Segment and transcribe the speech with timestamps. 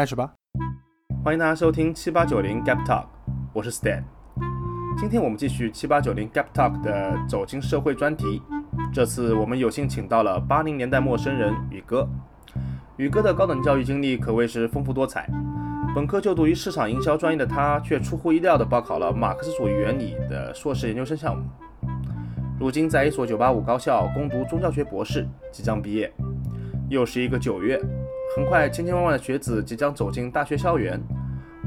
[0.00, 0.32] 开始吧。
[1.22, 3.04] 欢迎大家收听七八九零 Gap Talk，
[3.52, 4.02] 我是 Stan。
[4.98, 8.40] 今天我们继续七八九零 Gap Talk 的走进社会专题。
[8.94, 12.08] 这次我们有幸请到了八零年代陌生人宇哥。
[12.96, 15.28] 宇哥的高等教育经历可谓是丰富多彩。
[15.94, 21.44] 本科就读于市场营销专业的他，却出乎意料地报考了马克思主义原理的硕士研究生项目。
[22.58, 26.10] 如今在一所985高校攻读宗教学博士，即将毕业。
[26.88, 27.78] 又是一个九月，
[28.36, 31.00] 很快千千万万的学子即将走进大学校园。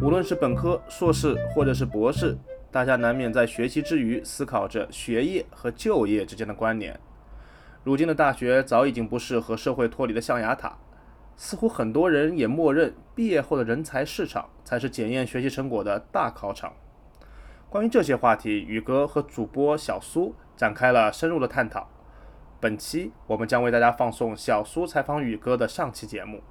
[0.01, 2.37] 无论是本科、硕士，或者是博士，
[2.71, 6.99] 大家难免在学习之余思考着学业和就业之间的关联。
[7.83, 10.77] 如今的大学早已经不是和社会脱离的象牙塔，
[11.35, 16.73] 似乎很多人也默认毕业后的人才市场才是检验学习成果的大考场。
[17.69, 20.35] 关于这些话题，宇哥和主播小苏。
[20.55, 21.89] 展开了深入的探讨。
[22.59, 26.41] 本期我们将为大家放送小苏采访宇哥的上期节目。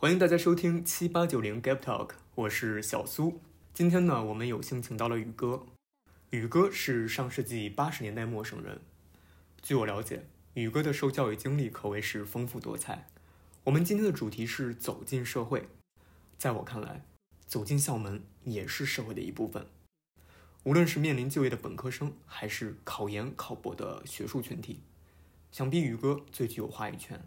[0.00, 3.38] 欢迎大家收听七八九零 Gap Talk，我是小苏。
[3.74, 5.66] 今天呢，我们有幸请到了宇哥。
[6.30, 8.80] 宇哥是上世纪八十年代陌生人。
[9.60, 10.24] 据我了解，
[10.54, 13.10] 宇哥的受教育经历可谓是丰富多彩。
[13.64, 15.68] 我们今天的主题是走进社会。
[16.38, 17.04] 在我看来，
[17.44, 19.66] 走进校门也是社会的一部分。
[20.64, 24.80] 无论是面临就业的本科生，还是考研考博的学术群体，
[25.52, 27.22] 想必宇哥最具有话语权。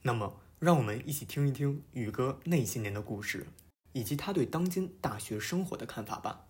[0.00, 3.46] 那么，让我们一起听一听宇哥那些年的故事，
[3.92, 6.46] 以及他对当今大学生活的看法吧。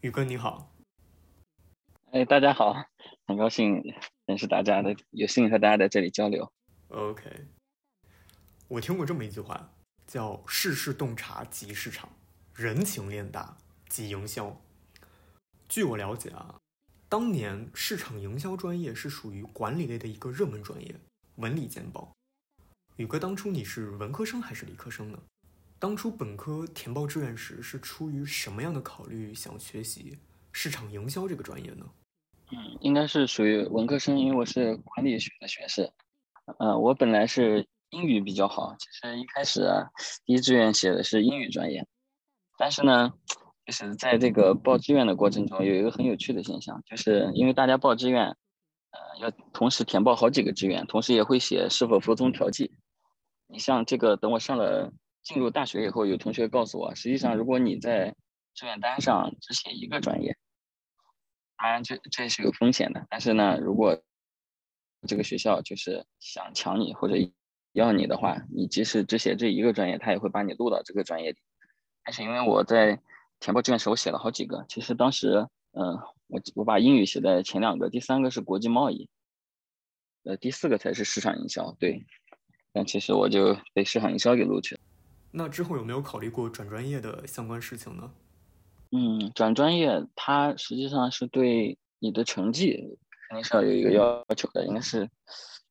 [0.00, 0.72] 宇哥你好，
[2.12, 2.72] 哎，大家好，
[3.26, 3.82] 很高兴
[4.26, 6.52] 认识大家的，有幸和大家在这里交流。
[6.86, 7.48] OK，
[8.68, 9.72] 我听过这么一句话，
[10.06, 12.10] 叫“世事洞察即市场，
[12.54, 14.56] 人情练达即营销”。
[15.68, 16.60] 据我了解啊，
[17.08, 20.94] 当年市场营销专业是属于管理类的一个热门专业，
[21.34, 22.12] 文理兼报。
[22.96, 25.18] 宇哥，当初你是文科生还是理科生呢？
[25.78, 30.18] 当初本科填报志愿时是出于什么样的考虑想学习
[30.52, 31.86] 市场营销这个专业呢？
[32.50, 35.90] 嗯，应该是属于文科生，因为我是管理学的学士。
[36.58, 39.66] 嗯，我本来是英语比较好，其实一开始，
[40.24, 41.86] 第一志愿写的是英语专业，
[42.58, 43.14] 但是呢。
[43.64, 52.72] 就是在这个报志愿的过程中，有一个很有趣的现象，就是因为大家报志愿，呃，要同时填报好几个志愿，同时也会写是否服从调剂。
[53.52, 54.90] 你像这个，等我上了
[55.22, 58.16] 进入大学以后，有同学告诉我，实际上如果你在
[58.54, 60.34] 志愿单上只写一个专业，
[61.58, 63.06] 当然这这是有风险的。
[63.10, 64.02] 但是呢，如果
[65.06, 67.14] 这个学校就是想抢你或者
[67.72, 71.38] 要你的话，你即使只写这一个专业，他也会把你录到这个专业里。
[72.04, 73.00] 但是因为我在
[73.38, 74.64] 填报志愿时，我写了好几个。
[74.66, 79.10] 其实当时，嗯，我我把英语写在前两个，第三个是国际贸易，
[80.24, 81.72] 呃，第四个才是市场营销。
[81.78, 82.06] 对，
[82.72, 84.80] 但其实我就被市场营销给录取了。
[85.30, 88.10] 那之后有没有考虑过转专业的相关事情呢？
[88.90, 95.08] 嗯，转专业它实际上是对你的成绩肯定是要有一个要求的，应该是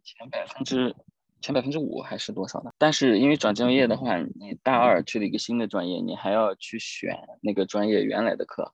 [0.04, 0.96] 前百分之。
[1.44, 2.72] 前百分之五还是多少的？
[2.78, 8.72] 但是因为转专业的话，你大二去了一个新的专业，你还要去选那个专业原来的课，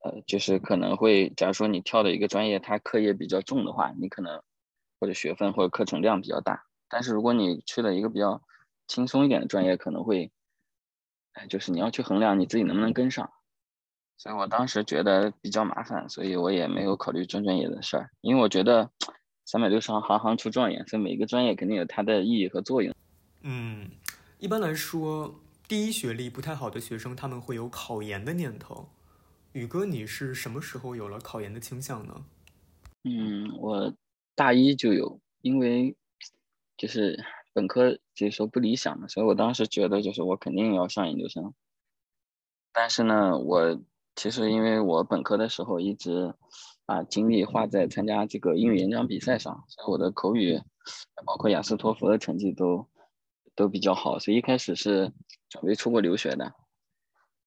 [0.00, 4.42] 呃，就是可能会，假如说你跳的一个专业，它课业比较重的话，你可能
[5.00, 6.65] 或者学分或者课程量比较大。
[6.88, 8.42] 但是如果你去了一个比较
[8.86, 10.30] 轻松一点的专业，可能会，
[11.32, 13.30] 哎，就是你要去衡量你自己能不能跟上。
[14.16, 18.90] 所以我当时觉得比较麻烦，所以我也没有考虑转专业的事儿，因为我觉得。
[19.48, 22.92] 三百六十行，行行出状元，所以每个专业肯定有它的意义和作用。
[23.42, 23.88] 嗯，
[24.40, 28.88] 一般来说，第一学历不太好的学生，他们会有考研的念头。
[29.52, 32.24] 宇哥，你是什么时候有了考研的倾向呢？
[33.04, 33.94] 嗯，我
[34.34, 35.94] 大一就有，因为
[36.76, 41.54] 就是本科就是说不理想嘛，所以我当时觉得就是我肯定要上研究生。
[42.72, 43.80] 但是呢，我
[44.14, 46.34] 其实因为我本科的时候一直。
[46.88, 50.62] 把精力花在参加这个英语演讲比赛上，所以我的口语，
[51.24, 52.88] 包括雅思托福的成绩都
[53.56, 55.12] 都比较好，所以一开始是
[55.48, 56.54] 准备出国留学的。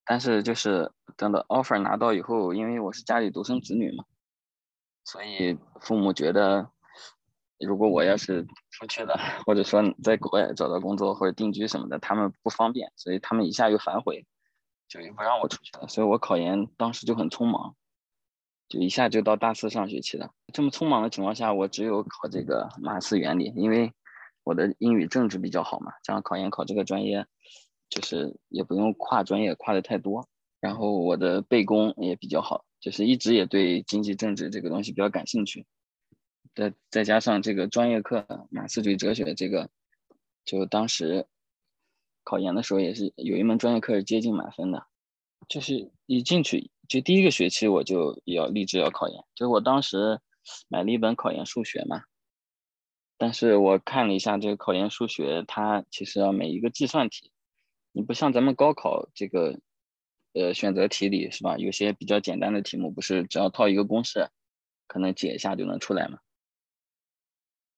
[0.04, 4.04] 但是就是等到 offer 拿到以后，因为我是家里独生子女嘛，
[5.06, 6.70] 所以父母觉得，
[7.60, 14.26] 如果我要是出去了，或者说在国外找到工作或者定居什么的，他们不方便，所以他们一下又反悔，
[14.88, 15.88] 就又不让我出去了。
[15.88, 17.76] 所以我考研当时就很匆忙。
[18.70, 20.30] 就一下就到大四上学期了。
[20.54, 23.92] 这么匆忙的情况下，我只有考这个马斯原理，因为
[24.44, 27.26] 我的英语政治比较好嘛，这样考研考这个专业，
[27.90, 30.30] 就是也不用跨专业跨的太多。
[30.60, 35.66] 然后我的背功也比较好，就是一直也对经济政治这个东西比较感兴趣。
[36.56, 39.69] 再再加上这个专业课马克思主义哲学这个，
[40.46, 41.25] 就当时
[42.24, 44.86] 考研的时候也是有一门专业课是接近满分的，
[45.48, 50.19] 就是一进去就第一个学期我就要立志要考研，就是我当时
[50.68, 52.04] 买了一本考研数学嘛，
[53.18, 57.31] 但是我看了一下这个考研数学，它其实要每一个计算题，
[57.92, 59.60] 你不像咱们高考这个。
[60.34, 61.57] 呃，选择题里是吧？
[61.57, 64.30] 有些比较简单的题目，不是只要套一个公式，
[64.86, 66.19] 可能解一下就能出来嘛。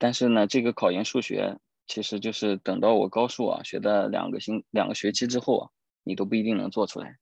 [0.02, 5.70] 但是呢，这个考研数学其实就是等到我高数啊学的两个星两个学期之后啊，
[6.04, 7.18] 你都不一定能做出来。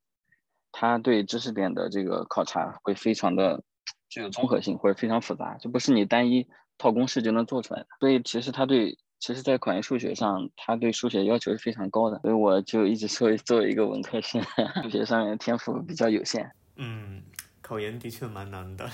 [0.71, 3.61] 它对知识点的这个考察会非常的
[4.07, 6.47] 具有综合性，或者非常复杂，就不是你单一
[6.77, 7.87] 套公式就能做出来的。
[7.99, 8.97] 所以其实它对。
[9.21, 14.41] 其实，在考研数学上，他对数学要求是非常高的，所以我就一直作为，作为一个文科生，
[14.81, 16.49] 数学上面天赋比较有限。
[16.77, 17.21] 嗯，
[17.61, 18.89] 考研的确蛮难的。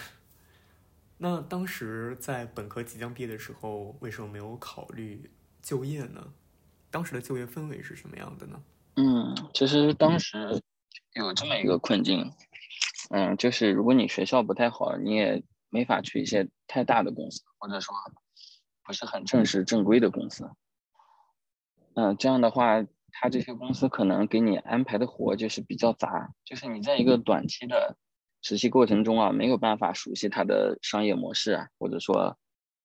[1.18, 5.30] 那当时在本科即将毕业的时候，为什么没有考虑
[5.62, 6.34] 就业呢？
[6.92, 8.62] 当时的就业氛围是什么样的呢？
[8.96, 10.62] 嗯，其实当时
[11.14, 12.32] 有这么一个困境，
[13.10, 17.94] 嗯，就是如果你学校不太好，你也没法去一些太大的公司，或者说。
[18.88, 20.48] 不是很正式正规的公司，
[21.96, 27.98] 嗯，这样的话，他这些公司可能给你安排的活就是比较杂，就是你在一个短期的
[28.48, 32.38] 实习过程中啊，没有办法熟悉它的商业模式啊，或者说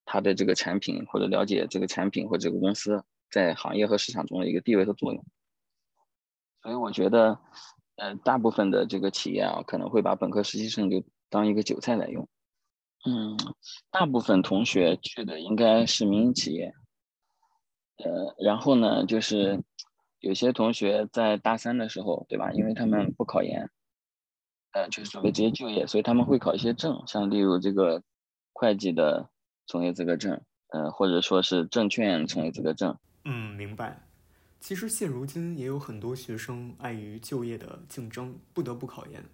[0.06, 5.22] 它的这个产品，或者了解这个产品或这个公司在行业和市场中的一个地位和作用。
[6.62, 7.38] 所以我觉得，
[7.96, 12.26] 呃，大部分的这个企业啊，可能会把本科实习生就当一个韭菜来用。
[13.04, 13.36] 嗯，
[13.90, 16.72] 大部分同学去的应该是民营企业，
[17.98, 19.62] 呃，然后呢，就是
[20.20, 22.50] 有些同学在大三的时候，对吧？
[22.52, 23.68] 因为他们不考研，
[24.72, 28.02] 呃，就是准备直接就业，所以他们会考一些证，像例如这个
[28.52, 29.28] 会计的
[29.66, 32.96] 从业资格证，呃，或者说是证券从业资格证。
[33.24, 34.06] 嗯，明白。
[34.60, 39.24] 其实现如今也有很多学生碍于就业的竞争，不得不考研。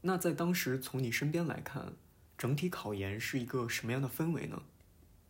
[0.00, 1.92] 那在当时从你身边来看。
[2.38, 4.60] 整体考研是一个什么样的氛围呢？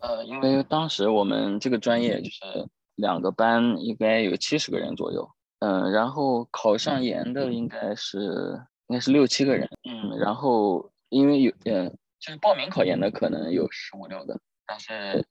[0.01, 5.31] 呃，因为当时我们这个专业就是两个班，应该有七十个人左右。
[5.61, 9.69] 嗯，然后考上研的应该是应该是六七个人。
[9.85, 11.89] 嗯，然后因为有呃，
[12.19, 15.27] 就是报名考研的可能有十五六个，但是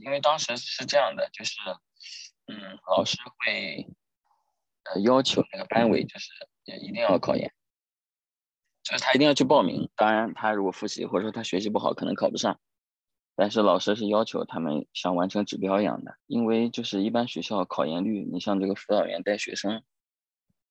[0.00, 1.54] 因为当时是这样的，就是
[2.46, 3.86] 嗯，老师会
[4.84, 6.30] 呃要求那个班委就是
[6.82, 7.52] 一定要考研。
[8.82, 12.60] 就是他一定要去报名，当然他如果复习或者说他学习不好，可能考不上。
[13.34, 19.82] 但是老师是要求他们像完成指标一样的，因为就是一般学校考研率，你像这个辅导员带学生，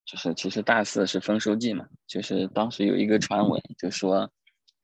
[0.05, 4.29] 就是其实大四是丰收季嘛，就是当时有一个传闻，就说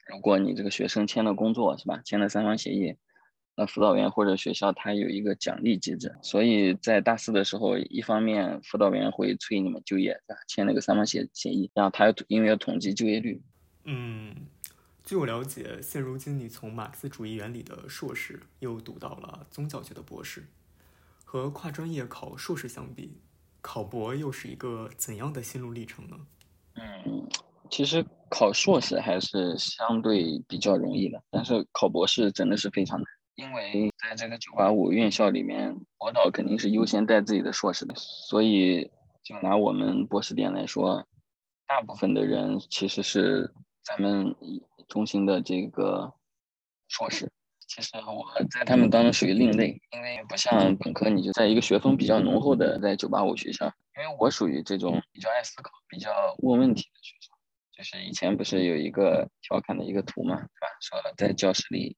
[0.07, 2.95] 如果你这个学生签了工作是吧，签了三方协议。
[3.55, 10.17] 那辅导员或者学校他有一个奖励机制，所以在大四的时候，一方面辅导员会催你们就业，
[10.47, 13.41] 签那个三方协协议，然后他要因为要统计就业率。
[13.83, 14.33] 嗯，
[15.03, 20.45] 据我了解，现如今你从马克思主义原理的硕士又读到了宗教学的博士，
[21.25, 23.17] 和跨专业考硕士相比，
[23.61, 26.17] 考博又是一个怎样的心路历程呢？
[26.75, 27.27] 嗯，
[27.69, 33.05] 其实考硕士还是相对比较容易的，但是考博士真的是非常难。
[33.35, 38.89] 因为在这个九八五院校里面，博导肯定是优先带自己的硕士的，所以
[39.23, 41.05] 就拿我们博士点来说，
[41.65, 44.35] 大部分的人其实是咱们
[44.87, 46.13] 中心的这个
[46.87, 47.31] 硕士。
[47.69, 57.31] 其实我在他们当中属于另类，因为不像本科，你就在一个学风比较浓厚的在九八五学校，因为我属于这种比较爱思考、比较问问题的学生。
[57.71, 60.67] 就是以前不是有一个调侃的一个图嘛，是吧？
[60.81, 61.95] 说在教室里。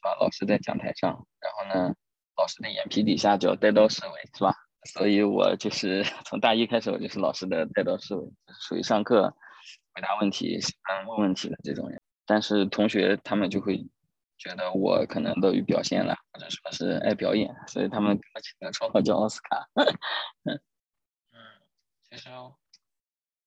[0.00, 1.94] 啊，老师在讲台上，然后呢，
[2.36, 4.54] 老师的眼皮底下叫带刀侍卫，是吧？
[4.92, 8.22] 所以我就是 从大一开始，我就是老师的带刀侍卫，
[8.60, 9.34] 属于上课
[9.94, 12.02] 回答问题、喜欢问问题的这种人。
[12.26, 13.86] 但是同学他们就会
[14.44, 19.68] 觉得我可能乐于表现了，或者说是爱表演，所以他们给我起个绰号叫奥斯卡。
[20.44, 20.60] 嗯，
[22.10, 22.28] 其实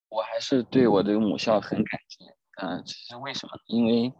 [0.09, 2.25] 我还是对我这个母校很感激。
[2.61, 3.53] 嗯，其实为什么？
[3.67, 4.13] 因为。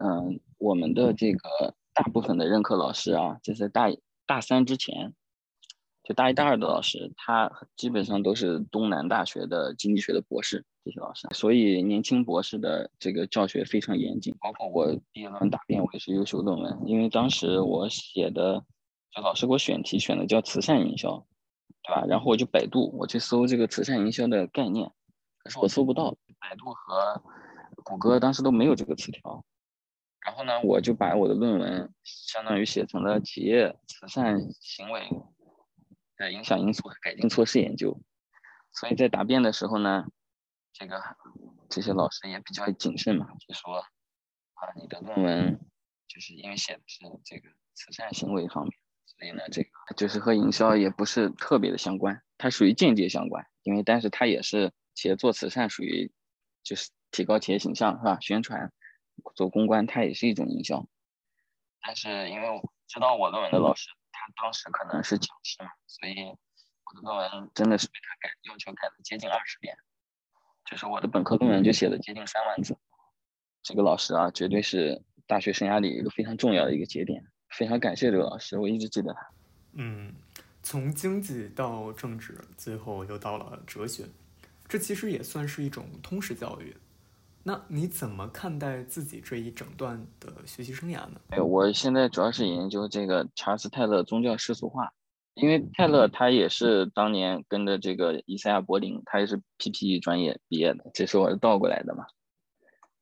[0.00, 3.88] 嗯，我们的这个大部分的任课老师啊，就是大
[4.26, 5.12] 大三之前，
[6.08, 11.28] 就大一、大二的老师，他基本上都是东南大学的经济学的博士，这些老师。
[11.32, 16.78] 所以年轻博士的这个教学非常严谨，包括我毕业论文答辩，我也是优秀论文。
[16.86, 18.64] 因为当时我写的，
[19.14, 21.26] 就老师给我选题选的叫慈善营销，
[21.82, 22.06] 对吧？
[22.08, 24.90] 然后我就百度，我去搜这个慈善营销的概念，
[25.44, 27.22] 可是我搜不到，百度和
[27.84, 29.44] 谷歌当时都没有这个词条。
[30.24, 35.02] 然后呢，我就把我的论文相当于写成了企业慈善行为
[36.18, 38.00] 的影响因素和改进措施研究。
[38.72, 40.06] 所以在答辩的时候呢，
[40.72, 41.02] 这个
[41.70, 45.58] 这些老师也比较谨慎嘛，就说啊，你的论文
[46.06, 48.72] 就是因为写的是这个慈善行为方面，
[49.06, 56.12] 所以呢，这个就是和营销也不是特别的相关，它属于间接相关，因为但是它也是企业做慈善属于
[56.62, 58.18] 就是提高企业形象是吧？
[58.20, 58.72] 宣传
[59.34, 60.86] 做公关，它也是一种营销。
[61.80, 69.76] 但是因为我知道我论文的老师，他当时可能是讲师嘛，所以我的论文真的是被他改要求改了接近二十遍。
[70.64, 72.76] 就是我的本科论文就写了接近三万字，
[73.62, 79.30] 这个老师啊，绝对是大学生涯里一个非常重要的一个节点，非常感谢这个老师，我一直记得他。
[79.72, 80.14] 嗯，
[80.62, 84.04] 从经济到政治，最后又到了哲学，
[84.68, 86.76] 这其实也算是一种通识教育。
[87.48, 91.18] 那你怎么看待自己这一整段的学习生涯呢？
[91.30, 94.92] 哎，我现在主要是研究这个查尔斯泰勒宗教世俗化。
[95.32, 102.04] 因为泰勒他也是当年跟着这个伊赛亚柏林，他也是 PPE 专业毕业的，这是我是倒过来的嘛。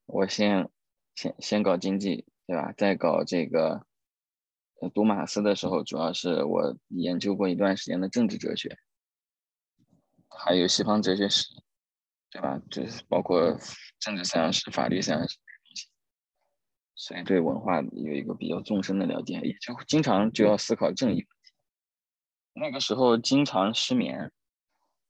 [0.04, 0.70] 我先
[1.16, 2.72] 先先搞经济，对吧？
[2.76, 3.84] 再搞这个，
[4.94, 8.78] 读马斯的时候，主要是我研究过一段时间的政治哲学，
[10.28, 11.48] 还有西方哲学史，
[12.36, 12.60] 对吧？
[12.70, 13.58] 就是包括
[13.98, 15.86] 政治思想史、法律思想史东西，
[16.94, 21.26] 所以对文化有一个比较纵深的了解，也就经常就要思考正义。
[22.52, 24.30] 那个时候经常失眠，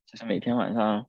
[0.06, 1.04] 就是每天晚上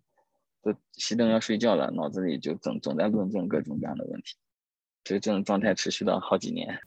[0.64, 4.36] 都熄灯要睡觉了，脑子里就总总在论证各种各样的问题，
[5.04, 6.82] 就这种状态持续了好几年。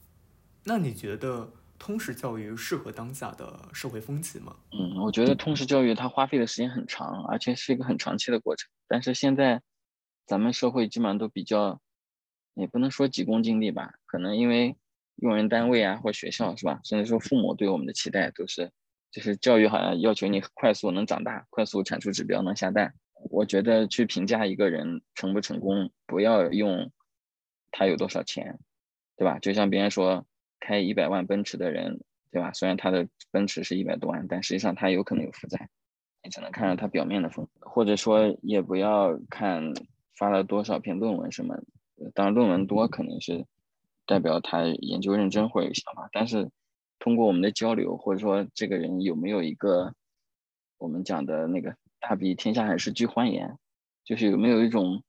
[0.65, 1.49] 那你觉得
[1.81, 4.55] 通识教育适合当下的社会风气吗？
[4.71, 8.69] 嗯，我觉得通识教育它花费的时间很长，而且是一个很长期的过程。
[8.87, 9.59] 但是现在
[10.27, 11.81] 咱们社会基本上都比较，
[12.53, 14.77] 也不能说急功近利吧，可能因为
[15.15, 18.71] 用人单位啊或学校是吧，甚至说父母对我们的期待都是。
[19.09, 22.93] 就是教育好像要求你快速能长大，快速产出指标能下蛋。
[23.31, 26.91] 我觉得去评价一个人成不成功，不要用
[27.71, 28.59] 他有多少钱，
[29.17, 29.39] 对吧？
[29.39, 30.27] 就像别人说
[30.61, 31.99] 开一百万奔驰的人，
[32.31, 32.53] 对吧？
[32.53, 35.67] 虽然他的奔驰是一百多万，但实际上他有可能有负债，
[36.23, 37.45] 你只能看到他表面的风。
[37.59, 39.73] 或者说也不要看
[40.15, 41.61] 发了多少篇论文什么，
[42.13, 43.45] 当然论文多可能是
[44.05, 46.49] 代表他研究认真或者有想法，但是。
[47.03, 49.95] 通过我们的交流，或者说这个人有没有一个
[50.77, 53.57] 我们讲的那个“大庇天下寒士俱欢颜”，
[54.05, 55.01] 就是有没有一种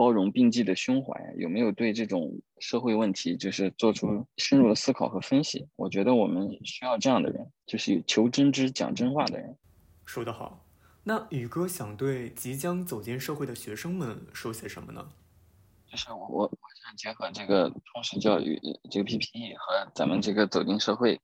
[0.00, 5.68] 包容并济的胸怀，有没有对这种社会问题就是做出深入的思考和分析？
[5.76, 9.58] 我觉得我们需要这样的人，就是求真知、讲真话的人。
[10.06, 10.64] 说得好，
[11.02, 15.06] 那宇哥想对即将走进社会的学生们说些什么呢？
[15.86, 16.50] 就是我，我
[16.82, 18.58] 想结合这个通识教育
[18.90, 21.20] 这个 PPE 和咱们这个走进社会，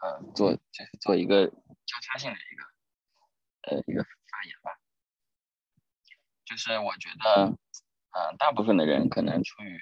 [0.00, 4.70] 呃，做就是做一个交叉性的一个呃一个发言吧。
[6.44, 7.58] 就是我觉得，
[8.16, 9.78] 呃，大部分的人可能出于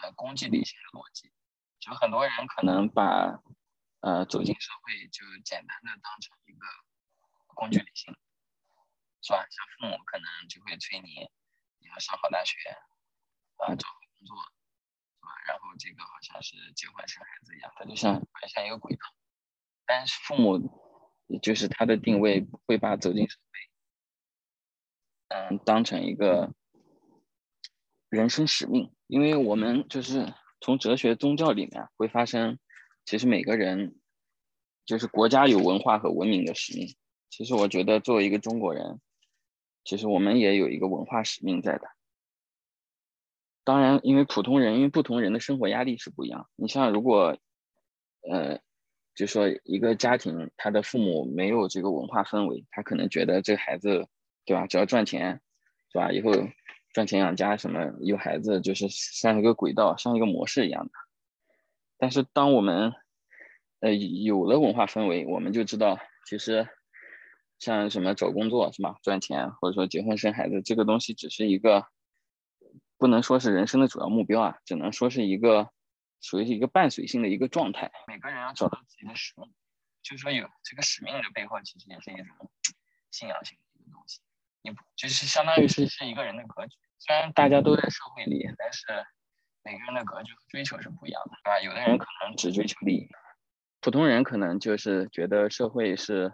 [0.00, 1.32] 呃功利理性的逻辑，
[1.80, 3.42] 就很多人可能把
[3.98, 6.64] 呃走进社会就简单的当成一个
[7.48, 8.14] 工具理性，
[9.22, 9.44] 是吧？
[9.50, 11.28] 像父母可能就会催你
[11.80, 12.56] 你要上好大学。
[13.56, 14.36] 啊，找好工作，
[15.18, 15.28] 是吧？
[15.46, 19.02] 然后这个好像是结婚生孩子一样，它就像埋下一个轨道。
[19.84, 20.58] 但是父母，
[21.42, 23.70] 就是他的定位会把走进社会，
[25.28, 26.52] 嗯，当成一个
[28.12, 28.92] 人生使命。
[29.06, 32.58] 因为我们就是从哲学、宗教里面会发生，
[33.04, 33.96] 其实每个人
[34.84, 36.94] 就是国家有文化和文明的使命。
[37.30, 39.00] 其实我觉得作为一个中国人，
[39.84, 41.88] 其实我们也有一个文化使命在的。
[43.64, 46.48] 当然，因为普通人，因为不同人的生活压力是不一样。
[46.56, 47.38] 你像如果，
[48.30, 48.60] 呃，
[49.14, 54.06] 就说一个家庭，他的父母没有这个文化氛围，他可能觉得这个孩子，
[54.44, 54.66] 对吧？
[54.66, 55.40] 只要赚钱，
[55.90, 56.12] 是吧？
[56.12, 56.32] 以后
[56.92, 60.92] 赚钱养家，什么有孩子就是像一个轨道，像一个模式一样的。
[61.98, 62.92] 但是当我们，
[63.80, 66.68] 呃，有了文化氛围，我们就知道，其实
[67.58, 68.96] 像什么找工作是吧？
[69.02, 71.86] 赚钱或者说结婚生孩子，这个东西只是一个。
[72.98, 75.72] 不能说是人生的主要目标啊，只能说是一个
[76.20, 77.90] 属于一个伴随性的一个状态。
[78.06, 79.52] 每个人要找到自己的使命，
[80.04, 82.26] 就是说有这个使命的背后，其实也是一种
[83.10, 84.20] 信仰性的一个东西。
[84.62, 86.76] 你就是相当于是是一个人的格局。
[86.98, 88.86] 虽然大家都在社会里，但是
[89.64, 91.60] 每个人的格局和追求是不一样的，对吧？
[91.60, 93.08] 有的人可能只追求利益，
[93.80, 96.32] 普通人可能就是觉得社会是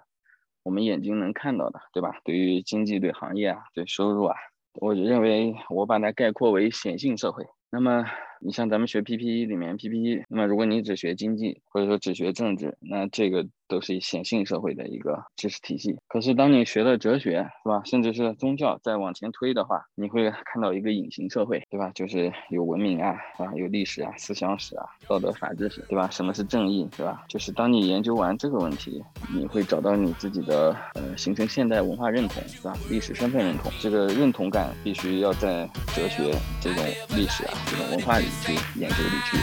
[0.63, 2.21] 我们眼睛能看到的，对吧？
[2.25, 4.37] 对于经济、对行业啊、对收入啊。
[4.75, 7.47] 我认为我把它概括为显性社会。
[7.71, 8.05] 那么
[8.41, 15.97] 你像咱们学 PPE 里面 PPE，那么如果你只学经济或者说只学政治，那这个都是显性社会的一个知识体系。
[16.09, 17.83] 可是当你学了哲学，是吧？
[17.85, 21.91] 甚至是宗教再往前推的话，你会看到一个隐形社会，对吧？
[21.95, 26.09] 就是有文明啊，啊，有历史啊，思想史啊，道德法治史，对吧？
[26.11, 27.25] 什么是正义，对吧？
[27.29, 29.03] 就是当你研究完这个问题，
[29.35, 32.73] 你会找到你自己的呃，形成现代文化认同，是吧？
[32.91, 36.83] 历史身份认同，这个认同感必须要在哲学这种
[37.17, 39.37] 历史啊，这种文化里去研究里去。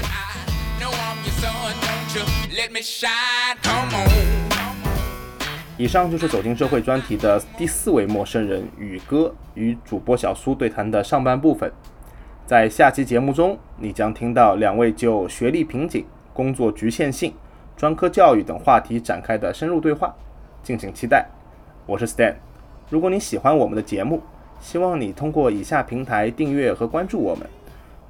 [5.77, 11.71] 以上就是走进社会专题的第四位陌生人宇哥与主播小苏对谈的上半部分。
[12.45, 17.33] 在下期节目中，你将听到两位就学历瓶颈、工作局限性、
[17.75, 20.15] 专科教育等话题展开的深入对话，
[20.63, 21.27] 敬请期待。
[21.85, 22.35] 我是 Stan。
[22.89, 24.21] 如果你喜欢我们的节目，
[24.61, 27.45] 希望你通过以下平台订阅和关注我们，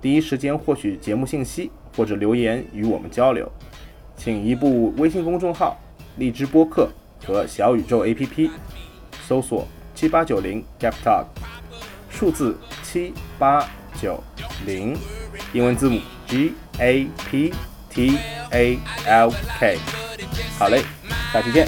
[0.05, 3.51] 第一时间获取节目信息或者留言与我们交流。
[4.15, 5.75] 请移步微信公众号、
[6.17, 6.91] 荔枝播客
[7.25, 8.51] 和小宇宙 APP，
[9.27, 11.25] 搜索七八九零 Gap Talk，
[12.07, 13.67] 数字七八
[13.99, 14.23] 九
[14.67, 14.95] 零，
[15.53, 17.51] 英文字母 G A P
[17.89, 18.19] T
[18.51, 19.79] A L K。
[20.59, 20.83] 好嘞，
[21.33, 21.65] 下期见。